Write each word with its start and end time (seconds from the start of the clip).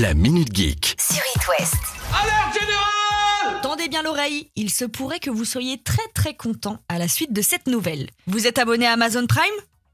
la 0.00 0.14
Minute 0.14 0.54
Geek. 0.54 0.94
sur 1.00 1.22
It 1.34 1.48
West. 1.48 1.74
Alerte 2.12 2.54
générale 2.54 3.60
Tendez 3.62 3.88
bien 3.88 4.02
l'oreille, 4.02 4.48
il 4.54 4.70
se 4.70 4.84
pourrait 4.84 5.18
que 5.18 5.28
vous 5.28 5.44
soyez 5.44 5.82
très 5.82 6.06
très 6.14 6.34
content 6.34 6.78
à 6.88 7.00
la 7.00 7.08
suite 7.08 7.32
de 7.32 7.42
cette 7.42 7.66
nouvelle. 7.66 8.08
Vous 8.28 8.46
êtes 8.46 8.58
abonné 8.58 8.86
à 8.86 8.92
Amazon 8.92 9.26
Prime? 9.26 9.42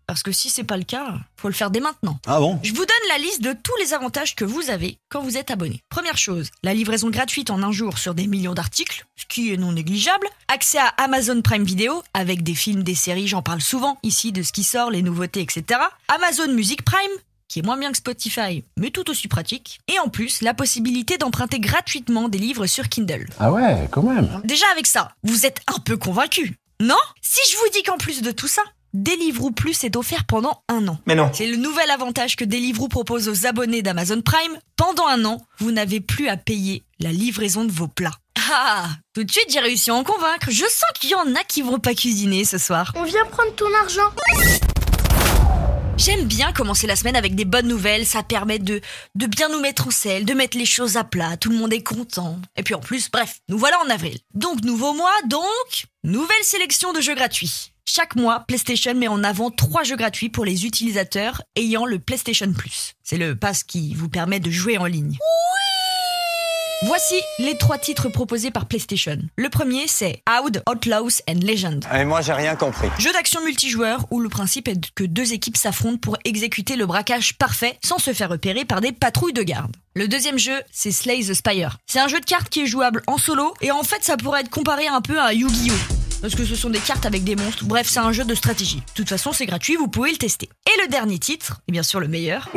Parce 0.06 0.22
que 0.22 0.30
si 0.30 0.50
c'est 0.50 0.64
pas 0.64 0.76
le 0.76 0.84
cas, 0.84 1.14
faut 1.38 1.48
le 1.48 1.54
faire 1.54 1.70
dès 1.70 1.80
maintenant. 1.80 2.18
Ah 2.26 2.38
bon? 2.38 2.60
Je 2.62 2.72
vous 2.72 2.84
donne 2.84 3.08
la 3.08 3.16
liste 3.16 3.40
de 3.40 3.54
tous 3.54 3.74
les 3.80 3.94
avantages 3.94 4.34
que 4.34 4.44
vous 4.44 4.68
avez 4.68 4.98
quand 5.08 5.22
vous 5.22 5.38
êtes 5.38 5.50
abonné. 5.50 5.80
Première 5.88 6.18
chose, 6.18 6.50
la 6.62 6.74
livraison 6.74 7.08
gratuite 7.08 7.48
en 7.48 7.62
un 7.62 7.72
jour 7.72 7.96
sur 7.96 8.14
des 8.14 8.26
millions 8.26 8.52
d'articles, 8.52 9.06
ce 9.16 9.24
qui 9.24 9.54
est 9.54 9.56
non 9.56 9.72
négligeable. 9.72 10.26
Accès 10.48 10.76
à 10.78 10.88
Amazon 10.98 11.40
Prime 11.40 11.64
Video 11.64 12.02
avec 12.12 12.42
des 12.42 12.54
films, 12.54 12.82
des 12.82 12.94
séries, 12.94 13.28
j'en 13.28 13.40
parle 13.40 13.62
souvent 13.62 13.98
ici 14.02 14.32
de 14.32 14.42
ce 14.42 14.52
qui 14.52 14.64
sort, 14.64 14.90
les 14.90 15.00
nouveautés, 15.00 15.40
etc. 15.40 15.80
Amazon 16.08 16.52
Music 16.52 16.84
Prime, 16.84 17.16
qui 17.48 17.58
est 17.58 17.62
moins 17.62 17.76
bien 17.76 17.90
que 17.90 17.98
Spotify, 17.98 18.64
mais 18.78 18.90
tout 18.90 19.10
aussi 19.10 19.28
pratique. 19.28 19.78
Et 19.88 19.98
en 19.98 20.08
plus, 20.08 20.42
la 20.42 20.54
possibilité 20.54 21.18
d'emprunter 21.18 21.60
gratuitement 21.60 22.28
des 22.28 22.38
livres 22.38 22.66
sur 22.66 22.88
Kindle. 22.88 23.26
Ah 23.38 23.52
ouais, 23.52 23.88
quand 23.90 24.02
même. 24.02 24.40
Déjà 24.44 24.66
avec 24.72 24.86
ça, 24.86 25.12
vous 25.22 25.46
êtes 25.46 25.60
un 25.74 25.78
peu 25.78 25.96
convaincu, 25.96 26.56
non? 26.80 26.96
Si 27.20 27.40
je 27.50 27.56
vous 27.56 27.70
dis 27.72 27.82
qu'en 27.82 27.98
plus 27.98 28.22
de 28.22 28.30
tout 28.30 28.48
ça, 28.48 28.62
Deliveroo 28.94 29.50
Plus 29.50 29.82
est 29.82 29.96
offert 29.96 30.24
pendant 30.24 30.62
un 30.68 30.86
an. 30.86 30.98
Mais 31.06 31.16
non. 31.16 31.28
C'est 31.34 31.48
le 31.48 31.56
nouvel 31.56 31.90
avantage 31.90 32.36
que 32.36 32.44
Deliveroo 32.44 32.88
propose 32.88 33.28
aux 33.28 33.46
abonnés 33.46 33.82
d'Amazon 33.82 34.22
Prime. 34.22 34.56
Pendant 34.76 35.06
un 35.08 35.24
an, 35.24 35.44
vous 35.58 35.72
n'avez 35.72 36.00
plus 36.00 36.28
à 36.28 36.36
payer 36.36 36.84
la 37.00 37.10
livraison 37.10 37.64
de 37.64 37.72
vos 37.72 37.88
plats. 37.88 38.14
Ah 38.52 38.88
Tout 39.14 39.24
de 39.24 39.30
suite, 39.30 39.46
j'ai 39.50 39.58
réussi 39.58 39.90
à 39.90 39.94
en 39.94 40.04
convaincre. 40.04 40.46
Je 40.50 40.64
sens 40.64 40.90
qu'il 41.00 41.10
y 41.10 41.14
en 41.14 41.34
a 41.34 41.42
qui 41.42 41.62
vont 41.62 41.80
pas 41.80 41.94
cuisiner 41.94 42.44
ce 42.44 42.58
soir. 42.58 42.92
On 42.94 43.02
vient 43.02 43.24
prendre 43.26 43.54
ton 43.56 43.72
argent. 43.74 44.12
J'aime 45.96 46.24
bien 46.24 46.52
commencer 46.52 46.86
la 46.88 46.96
semaine 46.96 47.14
avec 47.14 47.36
des 47.36 47.44
bonnes 47.44 47.68
nouvelles, 47.68 48.04
ça 48.04 48.22
permet 48.22 48.58
de, 48.58 48.80
de 49.14 49.26
bien 49.26 49.48
nous 49.48 49.60
mettre 49.60 49.86
en 49.86 49.90
selle, 49.90 50.24
de 50.24 50.34
mettre 50.34 50.58
les 50.58 50.66
choses 50.66 50.96
à 50.96 51.04
plat, 51.04 51.36
tout 51.36 51.50
le 51.50 51.56
monde 51.56 51.72
est 51.72 51.82
content. 51.82 52.40
Et 52.56 52.62
puis 52.62 52.74
en 52.74 52.80
plus, 52.80 53.10
bref, 53.10 53.38
nous 53.48 53.58
voilà 53.58 53.78
en 53.86 53.90
avril. 53.90 54.18
Donc 54.34 54.62
nouveau 54.64 54.92
mois, 54.92 55.14
donc 55.28 55.86
nouvelle 56.02 56.42
sélection 56.42 56.92
de 56.92 57.00
jeux 57.00 57.14
gratuits. 57.14 57.72
Chaque 57.86 58.16
mois, 58.16 58.40
PlayStation 58.40 58.94
met 58.94 59.08
en 59.08 59.22
avant 59.22 59.50
trois 59.50 59.84
jeux 59.84 59.96
gratuits 59.96 60.30
pour 60.30 60.44
les 60.44 60.66
utilisateurs 60.66 61.42
ayant 61.54 61.84
le 61.84 61.98
PlayStation 61.98 62.52
Plus. 62.52 62.94
C'est 63.02 63.18
le 63.18 63.36
pass 63.36 63.62
qui 63.62 63.94
vous 63.94 64.08
permet 64.08 64.40
de 64.40 64.50
jouer 64.50 64.78
en 64.78 64.86
ligne. 64.86 65.16
Voici 66.86 67.14
les 67.38 67.56
trois 67.56 67.78
titres 67.78 68.10
proposés 68.10 68.50
par 68.50 68.66
PlayStation. 68.66 69.16
Le 69.36 69.48
premier, 69.48 69.88
c'est 69.88 70.22
Out, 70.28 70.58
Outlaws 70.68 71.22
and 71.26 71.40
Legends. 71.42 71.80
Et 71.94 72.04
moi, 72.04 72.20
j'ai 72.20 72.34
rien 72.34 72.56
compris. 72.56 72.88
Jeu 72.98 73.10
d'action 73.10 73.42
multijoueur 73.42 74.06
où 74.10 74.20
le 74.20 74.28
principe 74.28 74.68
est 74.68 74.92
que 74.94 75.04
deux 75.04 75.32
équipes 75.32 75.56
s'affrontent 75.56 75.96
pour 75.96 76.18
exécuter 76.26 76.76
le 76.76 76.84
braquage 76.84 77.38
parfait 77.38 77.78
sans 77.82 77.96
se 77.96 78.12
faire 78.12 78.28
repérer 78.28 78.66
par 78.66 78.82
des 78.82 78.92
patrouilles 78.92 79.32
de 79.32 79.42
garde. 79.42 79.74
Le 79.94 80.08
deuxième 80.08 80.38
jeu, 80.38 80.60
c'est 80.72 80.90
Slay 80.90 81.20
the 81.20 81.32
Spire. 81.32 81.78
C'est 81.86 82.00
un 82.00 82.08
jeu 82.08 82.20
de 82.20 82.26
cartes 82.26 82.50
qui 82.50 82.60
est 82.60 82.66
jouable 82.66 83.02
en 83.06 83.16
solo 83.16 83.54
et 83.62 83.70
en 83.70 83.82
fait 83.82 84.04
ça 84.04 84.18
pourrait 84.18 84.42
être 84.42 84.50
comparé 84.50 84.86
un 84.86 85.00
peu 85.00 85.18
à 85.18 85.32
Yu-Gi-Oh! 85.32 85.94
Parce 86.20 86.34
que 86.34 86.44
ce 86.44 86.54
sont 86.54 86.70
des 86.70 86.80
cartes 86.80 87.06
avec 87.06 87.24
des 87.24 87.36
monstres. 87.36 87.64
Bref, 87.64 87.86
c'est 87.88 88.00
un 88.00 88.12
jeu 88.12 88.24
de 88.24 88.34
stratégie. 88.34 88.76
De 88.76 88.92
toute 88.94 89.08
façon, 89.08 89.32
c'est 89.32 89.44
gratuit, 89.44 89.76
vous 89.76 89.88
pouvez 89.88 90.10
le 90.10 90.16
tester. 90.16 90.48
Et 90.66 90.82
le 90.82 90.88
dernier 90.88 91.18
titre, 91.18 91.60
et 91.68 91.72
bien 91.72 91.82
sûr 91.82 92.00
le 92.00 92.08
meilleur, 92.08 92.48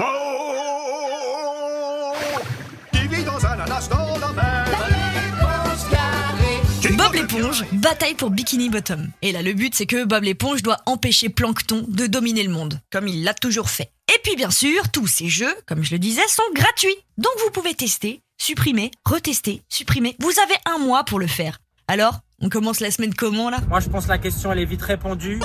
Bob 6.98 7.14
l'éponge, 7.14 7.66
bataille 7.74 8.16
pour 8.16 8.30
Bikini 8.30 8.70
Bottom. 8.70 9.12
Et 9.22 9.32
là, 9.32 9.42
le 9.42 9.54
but, 9.54 9.76
c'est 9.76 9.86
que 9.86 10.06
Bob 10.06 10.24
l'éponge 10.24 10.64
doit 10.64 10.78
empêcher 10.86 11.30
Plankton 11.30 11.86
de 11.88 12.08
dominer 12.08 12.44
le 12.44 12.50
monde, 12.50 12.80
comme 12.92 13.08
il 13.08 13.24
l'a 13.24 13.34
toujours 13.34 13.70
fait. 13.70 13.92
Et 14.14 14.20
puis, 14.24 14.36
bien 14.36 14.52
sûr, 14.52 14.90
tous 14.92 15.08
ces 15.08 15.28
jeux, 15.28 15.54
comme 15.66 15.84
je 15.84 15.92
le 15.92 16.00
disais, 16.00 16.26
sont 16.28 16.44
gratuits. 16.54 16.96
Donc, 17.18 17.32
vous 17.44 17.52
pouvez 17.52 17.74
tester, 17.74 18.22
supprimer, 18.38 18.92
retester, 19.06 19.62
supprimer. 19.70 20.16
Vous 20.20 20.34
avez 20.44 20.56
un 20.66 20.80
mois 20.80 21.04
pour 21.04 21.20
le 21.20 21.28
faire. 21.28 21.60
Alors, 21.88 22.20
on 22.42 22.50
commence 22.50 22.80
la 22.80 22.92
semaine 22.92 23.14
comment, 23.14 23.50
là? 23.50 23.60
Moi, 23.68 23.80
je 23.80 23.90
pense 23.90 24.06
que 24.06 24.10
la 24.10 24.18
question, 24.18 24.52
elle 24.52 24.60
est 24.60 24.66
vite 24.66 24.82
répondue. 24.82 25.42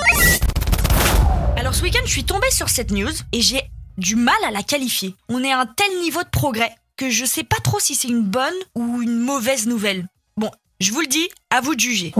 Alors, 1.57 1.75
ce 1.75 1.83
week-end, 1.83 2.01
je 2.05 2.11
suis 2.11 2.25
tombée 2.25 2.51
sur 2.51 2.69
cette 2.69 2.91
news 2.91 3.11
et 3.31 3.41
j'ai 3.41 3.61
du 3.97 4.15
mal 4.15 4.35
à 4.47 4.51
la 4.51 4.63
qualifier. 4.63 5.15
On 5.29 5.43
est 5.43 5.51
à 5.51 5.59
un 5.59 5.65
tel 5.65 5.99
niveau 6.01 6.23
de 6.23 6.29
progrès 6.29 6.73
que 6.97 7.09
je 7.09 7.25
sais 7.25 7.43
pas 7.43 7.59
trop 7.63 7.79
si 7.79 7.95
c'est 7.95 8.07
une 8.07 8.23
bonne 8.23 8.53
ou 8.75 9.01
une 9.01 9.17
mauvaise 9.17 9.67
nouvelle. 9.67 10.07
Bon, 10.37 10.51
je 10.79 10.91
vous 10.91 11.01
le 11.01 11.07
dis, 11.07 11.29
à 11.49 11.61
vous 11.61 11.75
de 11.75 11.79
juger. 11.79 12.13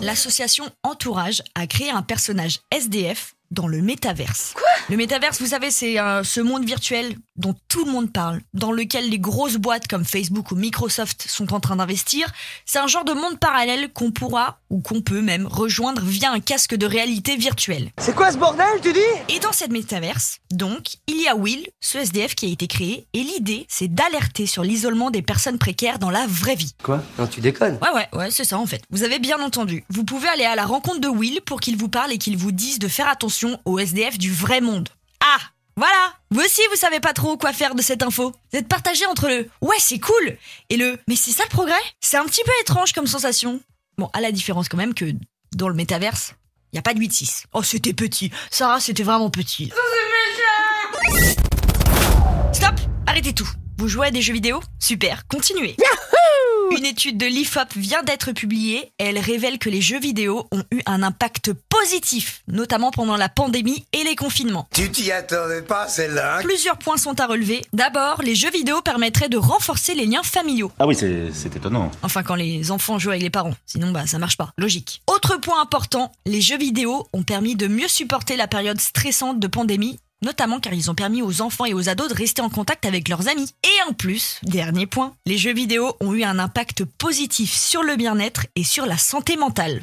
L'association 0.00 0.64
Entourage 0.82 1.42
a 1.54 1.66
créé 1.66 1.90
un 1.90 2.02
personnage 2.02 2.60
SDF 2.70 3.34
dans 3.50 3.68
le 3.68 3.82
métaverse. 3.82 4.52
Quoi? 4.54 4.68
Le 4.88 4.96
métaverse, 4.96 5.40
vous 5.40 5.48
savez, 5.48 5.70
c'est 5.70 6.00
euh, 6.00 6.24
ce 6.24 6.40
monde 6.40 6.64
virtuel 6.64 7.14
dont 7.36 7.54
tout 7.68 7.84
le 7.84 7.92
monde 7.92 8.12
parle, 8.12 8.40
dans 8.54 8.72
lequel 8.72 9.08
les 9.08 9.18
grosses 9.18 9.56
boîtes 9.56 9.88
comme 9.88 10.04
Facebook 10.04 10.50
ou 10.50 10.56
Microsoft 10.56 11.26
sont 11.28 11.54
en 11.54 11.60
train 11.60 11.76
d'investir. 11.76 12.30
C'est 12.66 12.78
un 12.78 12.86
genre 12.86 13.04
de 13.04 13.12
monde 13.12 13.38
parallèle 13.38 13.92
qu'on 13.92 14.10
pourra, 14.10 14.58
ou 14.70 14.80
qu'on 14.80 15.00
peut 15.00 15.22
même, 15.22 15.46
rejoindre 15.46 16.02
via 16.02 16.30
un 16.30 16.40
casque 16.40 16.74
de 16.74 16.86
réalité 16.86 17.36
virtuelle. 17.36 17.90
C'est 17.98 18.14
quoi 18.14 18.32
ce 18.32 18.36
bordel, 18.36 18.80
tu 18.82 18.92
dis? 18.92 19.00
Et 19.34 19.38
dans 19.40 19.52
cette 19.52 19.72
métaverse, 19.72 20.38
donc, 20.50 20.96
il 21.06 21.20
y 21.20 21.28
a 21.28 21.36
Will, 21.36 21.68
ce 21.80 21.98
SDF 21.98 22.34
qui 22.34 22.46
a 22.46 22.50
été 22.50 22.66
créé, 22.66 23.06
et 23.12 23.22
l'idée, 23.22 23.66
c'est 23.68 23.88
d'alerter 23.88 24.46
sur 24.46 24.62
l'isolement 24.62 25.10
des 25.10 25.22
personnes 25.22 25.58
précaires 25.58 25.98
dans 25.98 26.10
la 26.10 26.26
vraie 26.26 26.54
vie. 26.54 26.74
Quoi? 26.82 27.02
Non, 27.18 27.26
tu 27.26 27.40
déconnes. 27.40 27.78
Ouais, 27.82 27.90
ouais, 27.94 28.08
ouais, 28.18 28.30
c'est 28.30 28.44
ça 28.44 28.58
en 28.58 28.66
fait. 28.66 28.82
Vous 28.90 29.02
avez 29.04 29.18
bien 29.18 29.40
entendu. 29.40 29.84
Vous 29.88 30.04
pouvez 30.04 30.28
aller 30.28 30.44
à 30.44 30.54
la 30.54 30.66
rencontre 30.66 31.00
de 31.00 31.08
Will 31.08 31.40
pour 31.44 31.60
qu'il 31.60 31.76
vous 31.76 31.88
parle 31.88 32.12
et 32.12 32.18
qu'il 32.18 32.36
vous 32.36 32.52
dise 32.52 32.78
de 32.78 32.88
faire 32.88 33.08
attention 33.08 33.58
aux 33.64 33.78
SDF 33.78 34.18
du 34.18 34.32
vrai 34.32 34.60
monde. 34.60 34.88
Voilà 35.76 36.14
Vous 36.30 36.40
aussi, 36.40 36.60
vous 36.70 36.76
savez 36.76 37.00
pas 37.00 37.14
trop 37.14 37.36
quoi 37.38 37.52
faire 37.52 37.74
de 37.74 37.82
cette 37.82 38.02
info. 38.02 38.32
Vous 38.52 38.58
êtes 38.58 38.68
partagé 38.68 39.06
entre 39.06 39.28
le 39.28 39.48
«ouais, 39.62 39.76
c'est 39.78 39.98
cool» 39.98 40.36
et 40.70 40.76
le 40.76 40.98
«mais 41.08 41.16
c'est 41.16 41.30
ça 41.30 41.44
le 41.44 41.48
progrès?» 41.48 41.74
C'est 42.00 42.18
un 42.18 42.24
petit 42.26 42.42
peu 42.44 42.52
étrange 42.60 42.92
comme 42.92 43.06
sensation. 43.06 43.60
Bon, 43.96 44.10
à 44.12 44.20
la 44.20 44.32
différence 44.32 44.68
quand 44.68 44.76
même 44.76 44.92
que 44.92 45.06
dans 45.56 45.68
le 45.68 45.74
métaverse, 45.74 46.34
il 46.72 46.76
y 46.76 46.78
a 46.78 46.82
pas 46.82 46.92
de 46.94 47.00
8-6. 47.00 47.44
Oh, 47.54 47.62
c'était 47.62 47.94
petit. 47.94 48.30
Sarah, 48.50 48.80
c'était 48.80 49.02
vraiment 49.02 49.30
petit. 49.30 49.72
Stop 52.52 52.74
Arrêtez 53.06 53.34
tout. 53.34 53.48
Vous 53.78 53.88
jouez 53.88 54.08
à 54.08 54.10
des 54.10 54.22
jeux 54.22 54.34
vidéo? 54.34 54.62
Super, 54.78 55.26
continuez. 55.26 55.76
Une 56.76 56.86
étude 56.86 57.18
de 57.18 57.26
l'IFOP 57.26 57.76
vient 57.76 58.02
d'être 58.02 58.32
publiée 58.32 58.92
et 58.98 59.04
elle 59.04 59.18
révèle 59.18 59.58
que 59.58 59.68
les 59.68 59.82
jeux 59.82 60.00
vidéo 60.00 60.46
ont 60.52 60.62
eu 60.70 60.80
un 60.86 61.02
impact 61.02 61.52
positif, 61.68 62.42
notamment 62.48 62.90
pendant 62.90 63.16
la 63.16 63.28
pandémie 63.28 63.84
et 63.92 64.04
les 64.04 64.16
confinements. 64.16 64.66
Tu 64.72 64.90
t'y 64.90 65.12
attendais 65.12 65.60
pas, 65.60 65.86
celle-là 65.86 66.38
hein? 66.38 66.42
Plusieurs 66.42 66.78
points 66.78 66.96
sont 66.96 67.20
à 67.20 67.26
relever. 67.26 67.62
D'abord, 67.74 68.22
les 68.22 68.34
jeux 68.34 68.50
vidéo 68.50 68.80
permettraient 68.80 69.28
de 69.28 69.36
renforcer 69.36 69.94
les 69.94 70.06
liens 70.06 70.22
familiaux. 70.22 70.72
Ah 70.78 70.86
oui, 70.86 70.94
c'est 70.94 71.30
c'est 71.34 71.54
étonnant. 71.54 71.90
Enfin, 72.02 72.22
quand 72.22 72.36
les 72.36 72.70
enfants 72.70 72.98
jouent 72.98 73.10
avec 73.10 73.22
les 73.22 73.30
parents. 73.30 73.54
Sinon, 73.66 73.90
bah, 73.90 74.06
ça 74.06 74.18
marche 74.18 74.38
pas. 74.38 74.52
Logique. 74.56 75.02
Autre 75.08 75.36
point 75.36 75.60
important, 75.60 76.10
les 76.24 76.40
jeux 76.40 76.58
vidéo 76.58 77.06
ont 77.12 77.22
permis 77.22 77.54
de 77.54 77.66
mieux 77.66 77.88
supporter 77.88 78.36
la 78.36 78.48
période 78.48 78.80
stressante 78.80 79.38
de 79.38 79.46
pandémie 79.46 79.98
notamment 80.22 80.60
car 80.60 80.72
ils 80.72 80.90
ont 80.90 80.94
permis 80.94 81.22
aux 81.22 81.40
enfants 81.42 81.64
et 81.64 81.74
aux 81.74 81.88
ados 81.88 82.08
de 82.08 82.14
rester 82.14 82.42
en 82.42 82.48
contact 82.48 82.86
avec 82.86 83.08
leurs 83.08 83.28
amis. 83.28 83.54
Et 83.64 83.90
en 83.90 83.92
plus, 83.92 84.38
dernier 84.42 84.86
point, 84.86 85.14
les 85.26 85.38
jeux 85.38 85.54
vidéo 85.54 85.96
ont 86.00 86.14
eu 86.14 86.22
un 86.22 86.38
impact 86.38 86.84
positif 86.84 87.52
sur 87.52 87.82
le 87.82 87.96
bien-être 87.96 88.46
et 88.56 88.64
sur 88.64 88.86
la 88.86 88.96
santé 88.96 89.36
mentale. 89.36 89.82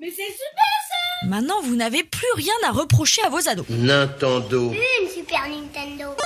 Mais 0.00 0.10
c'est 0.10 0.32
super 0.32 0.72
Maintenant, 1.24 1.60
vous 1.62 1.76
n'avez 1.76 2.02
plus 2.02 2.26
rien 2.34 2.52
à 2.66 2.72
reprocher 2.72 3.22
à 3.22 3.28
vos 3.28 3.48
ados. 3.48 3.64
Nintendo. 3.68 4.72
Une 4.72 5.08
Super 5.08 5.48
Nintendo. 5.48 6.16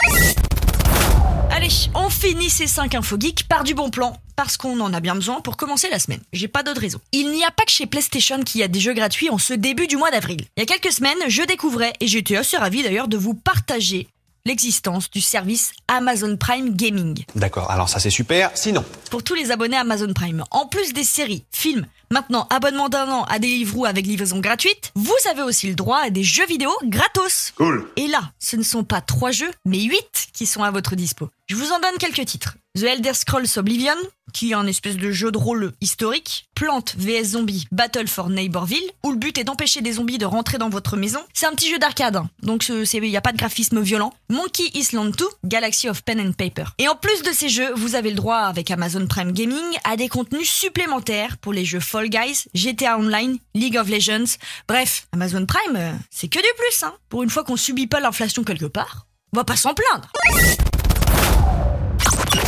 Allez, 1.50 1.68
on 1.94 2.05
finit 2.28 2.50
ces 2.50 2.66
5 2.66 2.96
infos 2.96 3.20
geeks 3.20 3.46
par 3.46 3.62
du 3.62 3.72
bon 3.72 3.88
plan, 3.88 4.16
parce 4.34 4.56
qu'on 4.56 4.80
en 4.80 4.92
a 4.92 4.98
bien 4.98 5.14
besoin 5.14 5.40
pour 5.40 5.56
commencer 5.56 5.88
la 5.92 6.00
semaine. 6.00 6.18
J'ai 6.32 6.48
pas 6.48 6.64
d'autre 6.64 6.80
raison. 6.80 6.98
Il 7.12 7.30
n'y 7.30 7.44
a 7.44 7.52
pas 7.52 7.62
que 7.64 7.70
chez 7.70 7.86
PlayStation 7.86 8.42
qu'il 8.42 8.60
y 8.60 8.64
a 8.64 8.68
des 8.68 8.80
jeux 8.80 8.94
gratuits 8.94 9.30
en 9.30 9.38
ce 9.38 9.54
début 9.54 9.86
du 9.86 9.96
mois 9.96 10.10
d'avril. 10.10 10.40
Il 10.56 10.60
y 10.60 10.62
a 10.64 10.66
quelques 10.66 10.92
semaines, 10.92 11.18
je 11.28 11.42
découvrais, 11.42 11.92
et 12.00 12.08
j'étais 12.08 12.36
assez 12.36 12.56
ravi 12.56 12.82
d'ailleurs 12.82 13.06
de 13.06 13.16
vous 13.16 13.34
partager 13.34 14.08
l'existence 14.44 15.08
du 15.08 15.20
service 15.20 15.70
Amazon 15.86 16.36
Prime 16.36 16.74
Gaming. 16.74 17.24
D'accord, 17.36 17.70
alors 17.70 17.88
ça 17.88 18.00
c'est 18.00 18.10
super. 18.10 18.50
Sinon, 18.54 18.84
Pour 19.12 19.22
tous 19.22 19.34
les 19.34 19.52
abonnés 19.52 19.76
Amazon 19.76 20.12
Prime, 20.12 20.42
en 20.50 20.66
plus 20.66 20.92
des 20.92 21.04
séries, 21.04 21.44
films, 21.52 21.86
maintenant 22.10 22.48
abonnement 22.50 22.88
d'un 22.88 23.08
an 23.08 23.22
à 23.24 23.38
Deliveroo 23.38 23.84
avec 23.84 24.04
livraison 24.04 24.40
gratuite, 24.40 24.90
vous 24.96 25.14
avez 25.30 25.42
aussi 25.42 25.68
le 25.68 25.76
droit 25.76 25.98
à 25.98 26.10
des 26.10 26.24
jeux 26.24 26.46
vidéo 26.46 26.70
gratos. 26.84 27.52
Cool. 27.56 27.86
Et 27.94 28.08
là, 28.08 28.32
ce 28.40 28.56
ne 28.56 28.64
sont 28.64 28.82
pas 28.82 29.00
trois 29.00 29.30
jeux, 29.30 29.50
mais 29.64 29.82
huit 29.82 30.15
qui 30.36 30.46
sont 30.46 30.62
à 30.62 30.70
votre 30.70 30.94
dispo. 30.94 31.30
Je 31.48 31.56
vous 31.56 31.72
en 31.72 31.80
donne 31.80 31.96
quelques 31.98 32.26
titres. 32.26 32.56
The 32.76 32.82
Elder 32.82 33.14
Scrolls 33.14 33.48
Oblivion, 33.56 33.96
qui 34.34 34.50
est 34.50 34.54
un 34.54 34.66
espèce 34.66 34.98
de 34.98 35.10
jeu 35.10 35.32
de 35.32 35.38
rôle 35.38 35.72
historique. 35.80 36.46
Plante 36.54 36.94
vs 36.98 37.30
Zombie 37.30 37.66
Battle 37.72 38.06
for 38.06 38.28
Neighborville, 38.28 38.84
où 39.02 39.12
le 39.12 39.16
but 39.16 39.38
est 39.38 39.44
d'empêcher 39.44 39.80
des 39.80 39.92
zombies 39.92 40.18
de 40.18 40.26
rentrer 40.26 40.58
dans 40.58 40.68
votre 40.68 40.98
maison. 40.98 41.20
C'est 41.32 41.46
un 41.46 41.52
petit 41.52 41.70
jeu 41.70 41.78
d'arcade, 41.78 42.16
hein, 42.16 42.28
donc 42.42 42.68
il 42.68 43.00
n'y 43.00 43.16
a 43.16 43.22
pas 43.22 43.32
de 43.32 43.38
graphisme 43.38 43.80
violent. 43.80 44.12
Monkey 44.28 44.70
Island 44.74 45.16
2, 45.16 45.24
Galaxy 45.44 45.88
of 45.88 46.02
Pen 46.02 46.20
and 46.20 46.32
Paper. 46.32 46.64
Et 46.76 46.86
en 46.86 46.96
plus 46.96 47.22
de 47.22 47.32
ces 47.32 47.48
jeux, 47.48 47.72
vous 47.76 47.94
avez 47.94 48.10
le 48.10 48.16
droit, 48.16 48.40
avec 48.40 48.70
Amazon 48.70 49.06
Prime 49.06 49.32
Gaming, 49.32 49.64
à 49.84 49.96
des 49.96 50.08
contenus 50.08 50.50
supplémentaires 50.50 51.38
pour 51.38 51.54
les 51.54 51.64
jeux 51.64 51.80
Fall 51.80 52.10
Guys, 52.10 52.44
GTA 52.52 52.98
Online, 52.98 53.38
League 53.54 53.78
of 53.78 53.88
Legends. 53.88 54.36
Bref, 54.68 55.06
Amazon 55.12 55.46
Prime, 55.46 55.76
euh, 55.76 55.92
c'est 56.10 56.28
que 56.28 56.38
du 56.38 56.44
plus, 56.58 56.82
hein. 56.82 56.92
Pour 57.08 57.22
une 57.22 57.30
fois 57.30 57.42
qu'on 57.42 57.56
subit 57.56 57.86
pas 57.86 58.00
l'inflation 58.00 58.44
quelque 58.44 58.66
part. 58.66 59.06
On 59.34 59.38
va 59.38 59.44
pas 59.44 59.56
s'en 59.56 59.74
plaindre. 59.74 60.08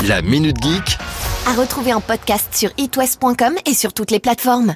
La 0.06 0.22
Minute 0.22 0.56
Geek 0.62 0.98
À 1.46 1.54
retrouver 1.54 1.92
en 1.92 2.00
podcast 2.00 2.54
sur 2.54 2.70
itwest.com 2.78 3.56
et 3.66 3.74
sur 3.74 3.92
toutes 3.92 4.10
les 4.10 4.20
plateformes. 4.20 4.74